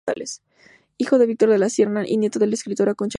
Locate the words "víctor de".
1.27-1.59